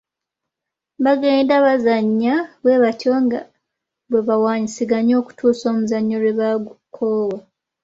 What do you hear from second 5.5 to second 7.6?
omuzannyo lwe bagukoowa.